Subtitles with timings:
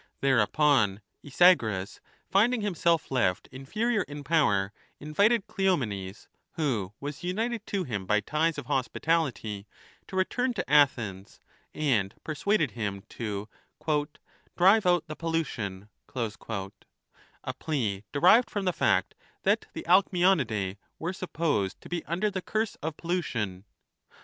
[0.21, 8.07] Thereupon Isagoras, finding himself left inferior in power, invited Cleomenes, who was united to him
[8.07, 9.67] by ties of hospitality,
[10.07, 11.39] to return to Athens,
[11.75, 13.47] and persuaded him to"
[14.57, 16.31] drive out the pollution," 2
[17.43, 19.13] a plea derived from the fact
[19.43, 23.65] that the Alcmeonidae were supposed to be under the curse of pollution.